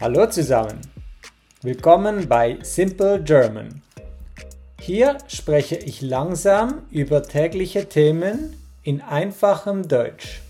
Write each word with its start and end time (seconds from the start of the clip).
Hallo 0.00 0.26
zusammen. 0.26 0.80
Willkommen 1.62 2.26
bei 2.28 2.58
Simple 2.62 3.22
German. 3.22 3.80
Hier 4.80 5.18
spreche 5.28 5.76
ich 5.76 6.02
langsam 6.02 6.82
über 6.90 7.22
tägliche 7.22 7.88
Themen 7.88 8.56
in 8.82 9.00
einfachem 9.00 9.86
Deutsch. 9.86 10.42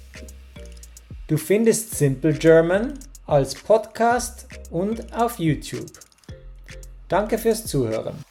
Du 1.28 1.36
findest 1.36 1.90
Simple 1.90 2.32
German 2.32 2.94
als 3.26 3.54
Podcast 3.54 4.46
und 4.70 5.14
auf 5.14 5.38
YouTube. 5.38 5.92
Danke 7.08 7.36
fürs 7.36 7.66
Zuhören. 7.66 8.24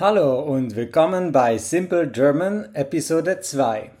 Hallo 0.00 0.40
und 0.40 0.74
willkommen 0.74 1.30
bei 1.30 1.58
Simple 1.58 2.08
German 2.10 2.74
Episode 2.74 3.38
2. 3.40 3.92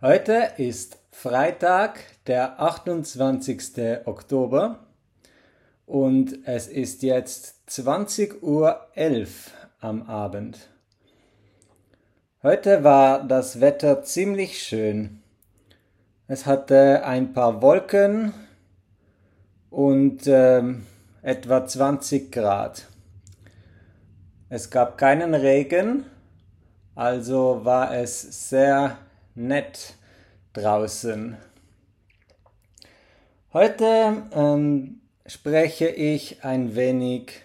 Heute 0.00 0.52
ist 0.58 0.98
Freitag, 1.10 1.98
der 2.28 2.60
28. 2.62 4.06
Oktober 4.06 4.87
und 5.88 6.46
es 6.46 6.68
ist 6.68 7.02
jetzt 7.02 7.54
20.11 7.70 8.42
Uhr 8.42 8.86
am 9.80 10.02
Abend. 10.02 10.68
Heute 12.42 12.84
war 12.84 13.26
das 13.26 13.62
Wetter 13.62 14.02
ziemlich 14.02 14.62
schön. 14.62 15.22
Es 16.26 16.44
hatte 16.44 17.04
ein 17.04 17.32
paar 17.32 17.62
Wolken 17.62 18.34
und 19.70 20.26
äh, 20.26 20.62
etwa 21.22 21.66
20 21.66 22.30
Grad. 22.30 22.86
Es 24.50 24.70
gab 24.70 24.98
keinen 24.98 25.34
Regen, 25.34 26.04
also 26.94 27.64
war 27.64 27.94
es 27.94 28.50
sehr 28.50 28.98
nett 29.34 29.94
draußen. 30.52 31.38
Heute 33.54 34.22
ähm, 34.32 35.00
spreche 35.28 35.88
ich 35.88 36.42
ein 36.42 36.74
wenig 36.74 37.42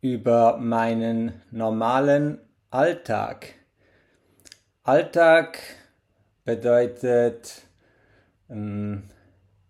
über 0.00 0.56
meinen 0.58 1.42
normalen 1.50 2.38
Alltag. 2.70 3.54
Alltag 4.84 5.58
bedeutet 6.44 7.62
ähm, 8.48 9.10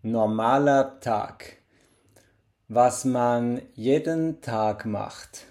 normaler 0.03 1.01
Tag, 1.01 1.57
was 2.69 3.07
man 3.07 3.63
jeden 3.75 4.43
Tag 4.43 4.85
macht, 4.85 5.47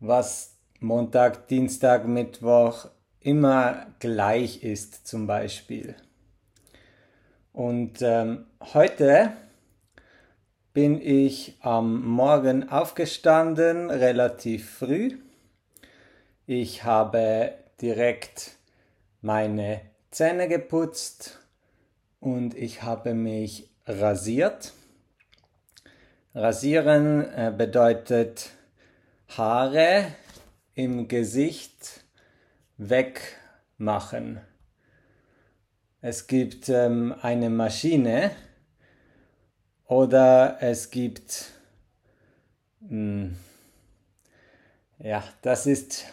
was 0.00 0.56
Montag, 0.80 1.46
Dienstag, 1.46 2.08
Mittwoch 2.08 2.88
immer 3.20 3.86
gleich 4.00 4.64
ist 4.64 5.06
zum 5.06 5.28
Beispiel. 5.28 5.94
Und 7.52 8.02
ähm, 8.02 8.46
heute 8.74 9.32
bin 10.74 11.00
ich 11.00 11.56
am 11.60 12.04
Morgen 12.04 12.68
aufgestanden, 12.68 13.90
relativ 13.90 14.78
früh. 14.78 15.16
Ich 16.46 16.82
habe 16.82 17.54
direkt 17.80 18.56
meine 19.20 19.80
Zähne 20.10 20.48
geputzt 20.48 21.38
und 22.18 22.56
ich 22.56 22.82
habe 22.82 23.14
mich 23.14 23.70
rasiert. 23.86 24.72
Rasieren 26.34 27.22
äh, 27.22 27.52
bedeutet 27.56 28.50
Haare 29.28 30.06
im 30.74 31.06
Gesicht 31.06 32.04
wegmachen. 32.78 34.40
Es 36.00 36.26
gibt 36.26 36.68
ähm, 36.68 37.14
eine 37.22 37.48
Maschine, 37.48 38.32
oder 39.86 40.58
es 40.60 40.90
gibt, 40.90 41.52
mh, 42.80 42.88
hm, 42.88 43.36
ja, 44.98 45.22
das 45.42 45.66
ist 45.66 46.06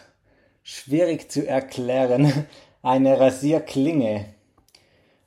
schwierig 0.62 1.30
zu 1.30 1.46
erklären, 1.46 2.46
eine 2.82 3.18
Rasierklinge, 3.18 4.26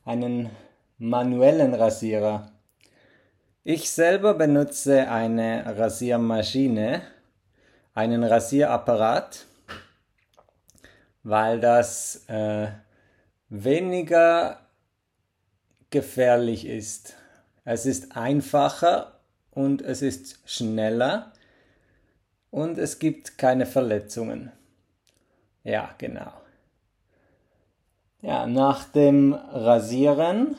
einen 0.03 0.49
manuellen 0.97 1.73
Rasierer. 1.73 2.51
Ich 3.63 3.89
selber 3.89 4.35
benutze 4.35 5.09
eine 5.09 5.77
Rasiermaschine, 5.77 7.01
einen 7.95 8.23
Rasierapparat, 8.23 9.45
weil 11.23 11.59
das 11.59 12.25
äh, 12.27 12.67
weniger 13.49 14.59
gefährlich 15.89 16.67
ist. 16.67 17.15
Es 17.65 17.87
ist 17.87 18.15
einfacher 18.15 19.19
und 19.49 19.81
es 19.81 20.03
ist 20.03 20.39
schneller 20.45 21.33
und 22.51 22.77
es 22.77 22.99
gibt 22.99 23.39
keine 23.39 23.65
Verletzungen. 23.65 24.51
Ja, 25.63 25.89
genau. 25.97 26.31
Ja, 28.21 28.45
nach 28.45 28.85
dem 28.85 29.33
Rasieren 29.33 30.55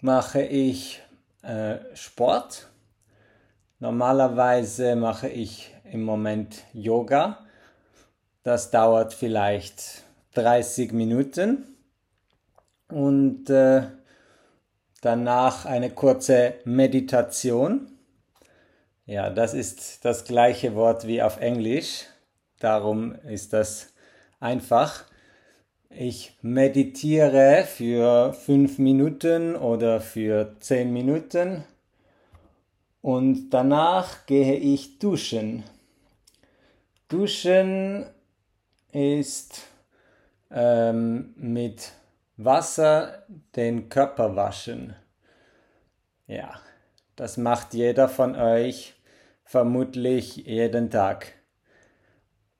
mache 0.00 0.42
ich 0.42 1.02
äh, 1.42 1.76
Sport. 1.94 2.68
Normalerweise 3.80 4.96
mache 4.96 5.28
ich 5.28 5.74
im 5.84 6.04
Moment 6.04 6.64
Yoga. 6.72 7.44
Das 8.42 8.70
dauert 8.70 9.12
vielleicht 9.12 10.04
30 10.34 10.92
Minuten. 10.92 11.76
Und 12.88 13.50
äh, 13.50 13.82
Danach 15.02 15.66
eine 15.66 15.90
kurze 15.90 16.54
Meditation. 16.64 17.90
Ja, 19.04 19.30
das 19.30 19.52
ist 19.52 20.04
das 20.04 20.24
gleiche 20.24 20.76
Wort 20.76 21.08
wie 21.08 21.20
auf 21.22 21.40
Englisch. 21.40 22.04
Darum 22.60 23.16
ist 23.28 23.52
das 23.52 23.92
einfach. 24.38 25.04
Ich 25.90 26.38
meditiere 26.40 27.64
für 27.64 28.32
fünf 28.32 28.78
Minuten 28.78 29.56
oder 29.56 30.00
für 30.00 30.54
zehn 30.60 30.92
Minuten 30.92 31.64
und 33.00 33.50
danach 33.50 34.24
gehe 34.26 34.54
ich 34.54 35.00
duschen. 35.00 35.64
Duschen 37.08 38.06
ist 38.92 39.62
ähm, 40.52 41.34
mit 41.36 41.90
Wasser 42.44 43.26
den 43.56 43.88
Körper 43.88 44.36
waschen. 44.36 44.94
Ja, 46.26 46.60
das 47.16 47.36
macht 47.36 47.74
jeder 47.74 48.08
von 48.08 48.36
euch 48.36 48.94
vermutlich 49.44 50.36
jeden 50.36 50.90
Tag. 50.90 51.34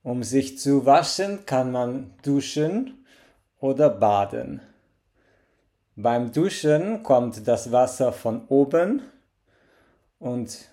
Um 0.03 0.23
sich 0.23 0.59
zu 0.59 0.85
waschen, 0.85 1.45
kann 1.45 1.71
man 1.71 2.13
duschen 2.23 3.05
oder 3.59 3.89
baden. 3.89 4.61
Beim 5.95 6.31
Duschen 6.31 7.03
kommt 7.03 7.47
das 7.47 7.71
Wasser 7.71 8.11
von 8.11 8.47
oben 8.47 9.01
und 10.19 10.69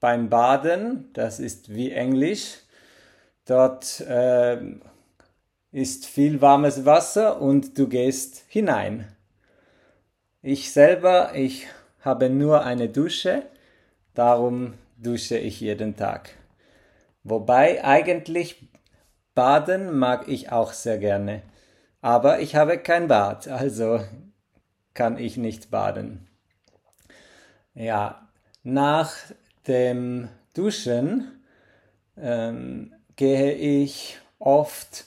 beim 0.00 0.28
Baden, 0.28 1.10
das 1.12 1.40
ist 1.40 1.74
wie 1.74 1.90
Englisch, 1.90 2.58
dort 3.46 4.00
äh, 4.00 4.58
ist 5.74 6.06
viel 6.06 6.40
warmes 6.40 6.84
Wasser 6.84 7.40
und 7.40 7.76
du 7.76 7.88
gehst 7.88 8.44
hinein. 8.46 9.08
Ich 10.40 10.72
selber, 10.72 11.34
ich 11.34 11.66
habe 12.00 12.30
nur 12.30 12.62
eine 12.64 12.88
Dusche, 12.88 13.42
darum 14.14 14.74
dusche 14.96 15.36
ich 15.36 15.60
jeden 15.60 15.96
Tag. 15.96 16.30
Wobei 17.24 17.84
eigentlich 17.84 18.68
baden 19.34 19.98
mag 19.98 20.28
ich 20.28 20.52
auch 20.52 20.72
sehr 20.72 20.98
gerne. 20.98 21.42
Aber 22.00 22.38
ich 22.38 22.54
habe 22.54 22.78
kein 22.78 23.08
Bad, 23.08 23.48
also 23.48 23.98
kann 24.94 25.18
ich 25.18 25.36
nicht 25.36 25.72
baden. 25.72 26.28
Ja, 27.74 28.28
nach 28.62 29.12
dem 29.66 30.28
Duschen 30.54 31.42
ähm, 32.16 32.94
gehe 33.16 33.54
ich 33.54 34.20
oft 34.38 35.06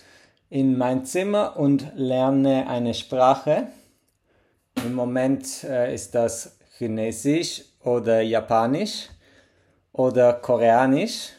in 0.50 0.78
mein 0.78 1.06
Zimmer 1.06 1.58
und 1.58 1.92
lerne 1.96 2.68
eine 2.68 2.94
Sprache. 2.94 3.68
Im 4.76 4.94
Moment 4.94 5.64
äh, 5.64 5.94
ist 5.94 6.16
das 6.16 6.58
Chinesisch 6.78 7.66
oder 7.84 8.22
Japanisch 8.22 9.10
oder 9.92 10.34
Koreanisch. 10.34 11.32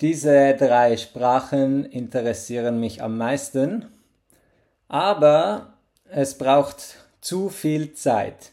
Diese 0.00 0.54
drei 0.56 0.96
Sprachen 0.96 1.84
interessieren 1.84 2.80
mich 2.80 3.02
am 3.02 3.16
meisten, 3.16 3.86
aber 4.88 5.74
es 6.10 6.36
braucht 6.36 6.96
zu 7.20 7.48
viel 7.48 7.94
Zeit. 7.94 8.52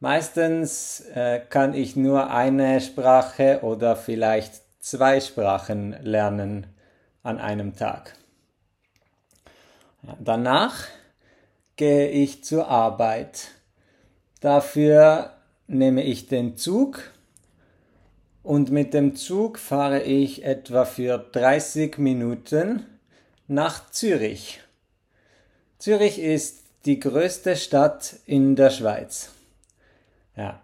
Meistens 0.00 1.00
äh, 1.14 1.40
kann 1.48 1.74
ich 1.74 1.94
nur 1.94 2.30
eine 2.30 2.80
Sprache 2.80 3.60
oder 3.62 3.94
vielleicht 3.94 4.62
zwei 4.80 5.20
Sprachen 5.20 5.94
lernen 6.02 6.66
an 7.22 7.38
einem 7.38 7.76
Tag. 7.76 8.16
Danach 10.20 10.86
gehe 11.76 12.08
ich 12.08 12.44
zur 12.44 12.68
Arbeit. 12.68 13.48
Dafür 14.40 15.34
nehme 15.68 16.02
ich 16.02 16.26
den 16.26 16.56
Zug 16.56 17.12
und 18.42 18.70
mit 18.70 18.92
dem 18.94 19.14
Zug 19.14 19.58
fahre 19.58 20.02
ich 20.02 20.44
etwa 20.44 20.84
für 20.84 21.18
30 21.18 21.98
Minuten 21.98 22.84
nach 23.46 23.90
Zürich. 23.90 24.60
Zürich 25.78 26.18
ist 26.18 26.64
die 26.84 26.98
größte 26.98 27.56
Stadt 27.56 28.16
in 28.26 28.56
der 28.56 28.70
Schweiz. 28.70 29.30
Ja, 30.36 30.60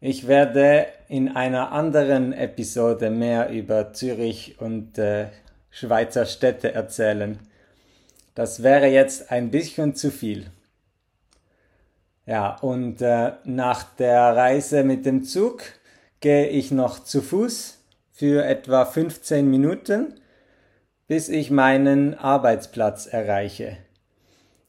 ich 0.00 0.26
werde 0.26 0.86
in 1.08 1.34
einer 1.34 1.72
anderen 1.72 2.34
Episode 2.34 3.10
mehr 3.10 3.48
über 3.48 3.94
Zürich 3.94 4.60
und 4.60 4.98
äh, 4.98 5.28
Schweizer 5.70 6.26
Städte 6.26 6.72
erzählen. 6.72 7.38
Das 8.36 8.62
wäre 8.62 8.86
jetzt 8.86 9.32
ein 9.32 9.50
bisschen 9.50 9.94
zu 9.94 10.10
viel. 10.10 10.50
Ja, 12.26 12.56
und 12.56 13.00
äh, 13.00 13.32
nach 13.44 13.84
der 13.94 14.36
Reise 14.36 14.84
mit 14.84 15.06
dem 15.06 15.24
Zug 15.24 15.62
gehe 16.20 16.46
ich 16.46 16.70
noch 16.70 17.02
zu 17.02 17.22
Fuß 17.22 17.78
für 18.12 18.44
etwa 18.44 18.84
15 18.84 19.50
Minuten, 19.50 20.20
bis 21.06 21.30
ich 21.30 21.50
meinen 21.50 22.12
Arbeitsplatz 22.12 23.06
erreiche. 23.06 23.78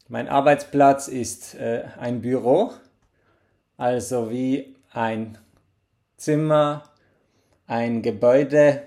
Mein 0.07 0.29
Arbeitsplatz 0.29 1.09
ist 1.09 1.55
äh, 1.55 1.83
ein 1.99 2.21
Büro, 2.21 2.71
also 3.75 4.31
wie 4.31 4.77
ein 4.93 5.37
Zimmer, 6.15 6.83
ein 7.65 8.01
Gebäude, 8.01 8.83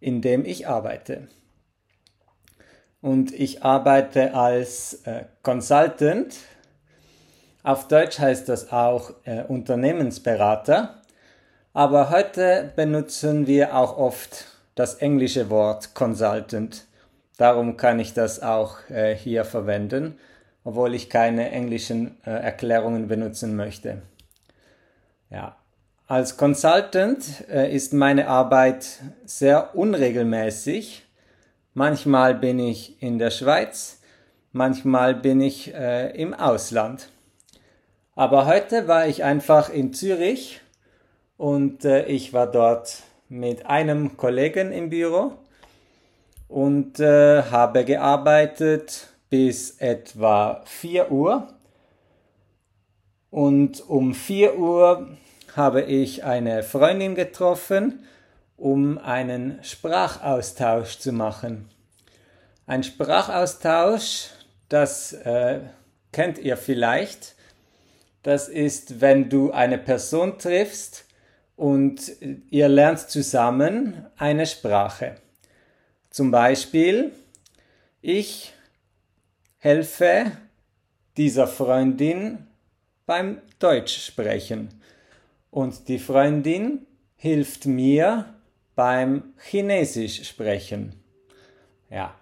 in 0.00 0.22
dem 0.22 0.44
ich 0.44 0.66
arbeite. 0.66 1.28
Und 3.02 3.32
ich 3.32 3.62
arbeite 3.62 4.34
als 4.34 5.02
äh, 5.04 5.24
Consultant. 5.42 6.34
Auf 7.62 7.88
Deutsch 7.88 8.18
heißt 8.18 8.48
das 8.48 8.72
auch 8.72 9.12
äh, 9.24 9.42
Unternehmensberater. 9.44 11.00
Aber 11.72 12.10
heute 12.10 12.72
benutzen 12.76 13.46
wir 13.46 13.76
auch 13.76 13.96
oft 13.96 14.46
das 14.74 14.96
englische 14.96 15.50
Wort 15.50 15.94
Consultant. 15.94 16.86
Darum 17.36 17.76
kann 17.76 18.00
ich 18.00 18.12
das 18.12 18.42
auch 18.42 18.78
äh, 18.90 19.14
hier 19.14 19.44
verwenden, 19.44 20.18
obwohl 20.64 20.94
ich 20.94 21.08
keine 21.08 21.50
englischen 21.50 22.18
äh, 22.26 22.30
Erklärungen 22.30 23.08
benutzen 23.08 23.56
möchte. 23.56 24.02
Ja. 25.30 25.56
Als 26.06 26.36
Consultant 26.36 27.48
äh, 27.48 27.72
ist 27.72 27.92
meine 27.92 28.26
Arbeit 28.26 28.98
sehr 29.24 29.76
unregelmäßig. 29.76 31.06
Manchmal 31.74 32.34
bin 32.34 32.58
ich 32.58 33.00
in 33.00 33.20
der 33.20 33.30
Schweiz, 33.30 34.00
manchmal 34.50 35.14
bin 35.14 35.40
ich 35.40 35.72
äh, 35.72 36.10
im 36.20 36.34
Ausland. 36.34 37.08
Aber 38.16 38.46
heute 38.46 38.88
war 38.88 39.06
ich 39.06 39.22
einfach 39.22 39.70
in 39.70 39.94
Zürich 39.94 40.60
und 41.36 41.84
äh, 41.84 42.06
ich 42.06 42.32
war 42.32 42.48
dort 42.48 43.04
mit 43.28 43.66
einem 43.66 44.16
Kollegen 44.16 44.72
im 44.72 44.90
Büro 44.90 45.34
und 46.48 46.98
äh, 46.98 47.44
habe 47.44 47.84
gearbeitet 47.84 49.06
bis 49.28 49.78
etwa 49.78 50.62
4 50.64 51.12
Uhr. 51.12 51.46
Und 53.30 53.88
um 53.88 54.12
4 54.12 54.58
Uhr 54.58 55.06
habe 55.54 55.82
ich 55.82 56.24
eine 56.24 56.64
Freundin 56.64 57.14
getroffen, 57.14 58.04
um 58.60 58.98
einen 58.98 59.58
Sprachaustausch 59.64 60.98
zu 60.98 61.12
machen. 61.12 61.68
Ein 62.66 62.84
Sprachaustausch, 62.84 64.28
das 64.68 65.12
äh, 65.12 65.60
kennt 66.12 66.38
ihr 66.38 66.56
vielleicht. 66.56 67.34
Das 68.22 68.48
ist, 68.48 69.00
wenn 69.00 69.28
du 69.28 69.50
eine 69.50 69.78
Person 69.78 70.38
triffst, 70.38 71.06
und 71.60 72.10
ihr 72.48 72.70
lernt 72.70 73.00
zusammen 73.00 74.06
eine 74.16 74.46
Sprache. 74.46 75.16
Zum 76.08 76.30
Beispiel, 76.30 77.12
ich 78.00 78.54
helfe 79.58 80.32
dieser 81.18 81.46
Freundin 81.46 82.46
beim 83.04 83.42
Deutsch 83.58 84.06
sprechen 84.06 84.70
und 85.50 85.88
die 85.88 85.98
Freundin 85.98 86.86
hilft 87.14 87.66
mir 87.66 88.24
beim 88.74 89.34
Chinesisch 89.38 90.28
sprechen. 90.28 90.94
Ja. 91.90 92.14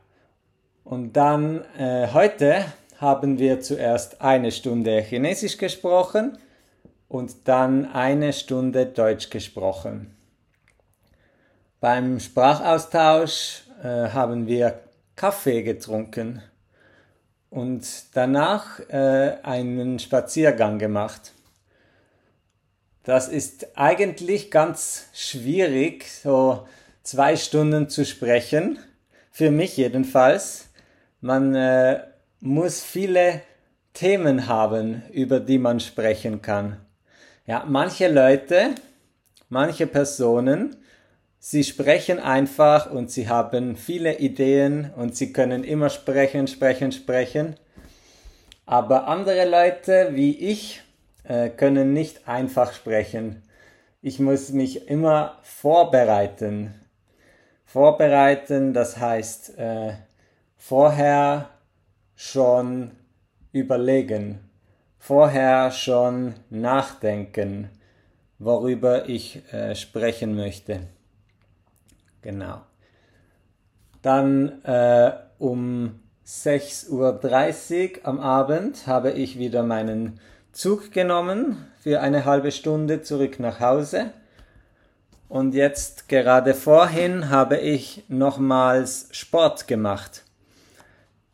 Und 0.85 1.13
dann 1.17 1.65
äh, 1.79 2.09
heute 2.13 2.65
haben 2.99 3.39
wir 3.39 3.61
zuerst 3.61 4.21
eine 4.21 4.51
Stunde 4.51 5.01
Chinesisch 5.03 5.59
gesprochen 5.59 6.39
und 7.09 7.49
dann 7.49 7.93
eine 7.93 8.33
Stunde 8.33 8.87
Deutsch 8.87 9.31
gesprochen. 9.31 10.17
Beim 11.81 12.19
Sprachaustausch 12.19 13.63
äh, 13.83 14.09
haben 14.09 14.47
wir 14.47 14.81
Kaffee 15.15 15.63
getrunken 15.63 16.43
und 17.51 17.87
danach 18.15 18.81
äh, 18.89 19.37
einen 19.43 19.99
Spaziergang 19.99 20.79
gemacht. 20.79 21.33
Das 23.09 23.27
ist 23.27 23.69
eigentlich 23.75 24.51
ganz 24.51 25.07
schwierig, 25.15 26.05
so 26.23 26.69
zwei 27.03 27.37
Stunden 27.37 27.89
zu 27.89 28.05
sprechen, 28.05 28.79
für 29.31 29.51
mich 29.51 29.79
jedenfalls. 29.79 30.69
Man 31.23 31.55
äh, 31.55 32.03
muss 32.41 32.83
viele 32.83 33.41
Themen 33.95 34.47
haben, 34.47 35.05
über 35.11 35.41
die 35.41 35.57
man 35.57 35.81
sprechen 35.81 36.43
kann. 36.43 36.81
Ja, 37.47 37.65
manche 37.67 38.09
Leute, 38.09 38.75
manche 39.49 39.87
Personen, 39.87 40.77
sie 41.39 41.65
sprechen 41.65 42.19
einfach 42.19 42.91
und 42.91 43.11
sie 43.11 43.27
haben 43.27 43.77
viele 43.77 44.19
Ideen 44.19 44.91
und 44.95 45.17
sie 45.17 45.33
können 45.33 45.65
immer 45.65 45.89
sprechen, 45.89 46.47
sprechen, 46.47 46.93
sprechen. 46.93 47.57
Aber 48.67 49.09
andere 49.09 49.49
Leute 49.49 50.11
wie 50.13 50.37
ich 50.37 50.83
äh, 51.29 51.51
können 51.51 51.93
nicht 51.93 52.27
einfach 52.27 52.73
sprechen. 52.73 53.43
Ich 54.03 54.19
muss 54.19 54.51
mich 54.51 54.89
immer 54.89 55.39
vorbereiten. 55.43 56.75
Vorbereiten, 57.65 58.73
das 58.75 58.99
heißt 58.99 59.59
äh, 59.59 59.93
vorher 60.57 61.51
schon 62.17 62.93
überlegen 63.53 64.49
vorher 64.99 65.71
schon 65.71 66.35
nachdenken, 66.51 67.71
worüber 68.39 69.09
ich 69.09 69.43
äh, 69.53 69.75
sprechen 69.75 70.37
möchte. 70.37 70.81
Genau. 72.23 72.61
Dann 74.03 74.63
äh, 74.65 75.13
um 75.39 76.01
6.30 76.27 76.91
Uhr 76.91 78.07
am 78.07 78.21
Abend 78.21 78.87
habe 78.87 79.13
ich 79.13 79.39
wieder 79.39 79.63
meinen 79.63 80.21
Zug 80.53 80.93
genommen 80.93 81.67
für 81.81 82.01
eine 82.01 82.25
halbe 82.25 82.53
Stunde 82.53 83.03
zurück 83.03 83.39
nach 83.41 83.61
Hause. 83.61 84.11
Und 85.29 85.55
jetzt 85.55 86.09
gerade 86.09 86.55
vorhin 86.55 87.31
habe 87.31 87.59
ich 87.59 88.05
nochmals 88.09 89.09
Sport 89.13 89.69
gemacht. 89.69 90.25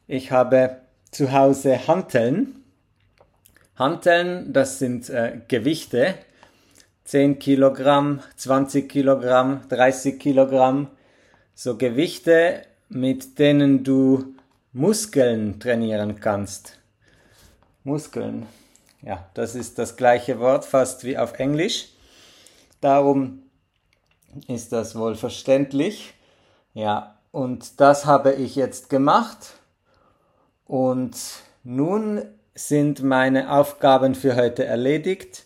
Ich 0.07 0.33
habe 0.33 0.79
zu 1.11 1.33
Hause 1.33 1.87
Hanteln 1.87 2.65
Hanteln, 3.77 4.53
das 4.53 4.79
sind 4.79 5.11
äh, 5.11 5.41
Gewichte, 5.49 6.15
10 7.05 7.41
Kilogramm, 7.41 8.21
20 8.37 8.89
Kilogramm, 8.89 9.63
30 9.69 10.21
Kilogramm, 10.21 10.89
so 11.55 11.77
Gewichte, 11.77 12.63
mit 12.89 13.41
denen 13.41 13.83
du 13.83 14.37
Muskeln 14.73 15.59
trainieren 15.59 16.21
kannst. 16.21 16.79
Muskeln, 17.83 18.47
ja, 19.05 19.29
das 19.35 19.55
ist 19.55 19.79
das 19.79 19.97
gleiche 19.97 20.41
Wort 20.41 20.65
fast 20.65 21.05
wie 21.05 21.19
auf 21.19 21.39
Englisch. 21.39 21.89
Darum 22.81 23.43
ist 24.49 24.73
das 24.73 24.97
wohl 24.97 25.15
verständlich. 25.15 26.15
Ja, 26.73 27.19
und 27.31 27.81
das 27.81 28.07
habe 28.07 28.33
ich 28.33 28.57
jetzt 28.57 28.89
gemacht. 28.89 29.55
Und 30.65 31.17
nun 31.65 32.25
sind 32.55 33.03
meine 33.03 33.53
Aufgaben 33.53 34.15
für 34.15 34.37
heute 34.37 34.65
erledigt, 34.65 35.45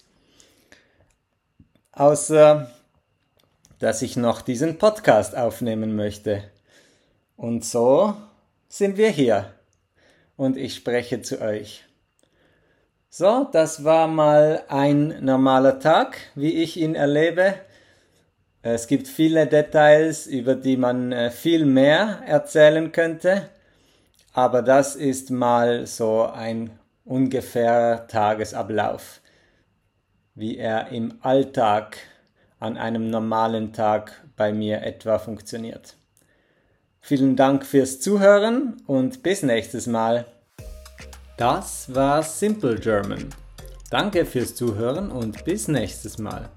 außer 1.93 2.71
dass 3.81 4.03
ich 4.03 4.17
noch 4.17 4.41
diesen 4.41 4.79
Podcast 4.79 5.37
aufnehmen 5.37 5.97
möchte. 5.97 6.45
Und 7.37 7.65
so 7.65 8.15
sind 8.69 8.97
wir 8.97 9.11
hier 9.11 9.53
und 10.37 10.57
ich 10.57 10.75
spreche 10.75 11.23
zu 11.23 11.41
euch. 11.41 11.88
So, 13.19 13.49
das 13.51 13.83
war 13.83 14.07
mal 14.07 14.63
ein 14.69 15.25
normaler 15.25 15.81
Tag, 15.81 16.19
wie 16.37 16.63
ich 16.63 16.77
ihn 16.77 16.95
erlebe. 16.95 17.55
Es 18.63 18.87
gibt 18.87 19.09
viele 19.09 19.49
Details, 19.49 20.29
über 20.29 20.55
die 20.55 20.77
man 20.77 21.11
äh, 21.11 21.33
viel 21.33 21.67
mehr 21.67 22.21
erzählen 22.29 22.93
könnte, 22.93 23.49
aber 24.35 24.63
das 24.63 24.95
ist 24.95 25.33
mal 25.33 25.85
so 25.89 26.27
ein 26.27 26.71
ungefähr 27.05 28.07
Tagesablauf. 28.07 29.21
wie 30.37 30.57
er 30.57 30.93
im 30.93 31.19
Alltag 31.21 31.97
an 32.61 32.77
einem 32.77 33.11
normalen 33.11 33.73
Tag 33.73 34.13
bei 34.37 34.53
mir 34.53 34.83
etwa 34.83 35.19
funktioniert. 35.19 35.97
Vielen 37.01 37.35
Dank 37.35 37.67
fürs 37.67 37.99
Zuhören 37.99 38.77
und 38.87 39.25
bis 39.25 39.43
nächstes 39.43 39.89
Mal. 39.89 40.25
Das 41.39 41.95
war 41.95 42.25
Simple 42.25 42.81
German. 42.81 43.29
Danke 43.91 44.27
fürs 44.27 44.57
Zuhören 44.57 45.09
und 45.09 45.45
bis 45.45 45.69
nächstes 45.69 46.19
Mal. 46.19 46.51